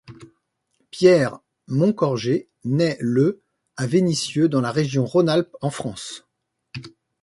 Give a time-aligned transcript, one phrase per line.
[0.89, 3.43] Pierre Moncorgé naît le
[3.77, 6.25] à Vénissieux, dans la région Rhône-Alpes en France.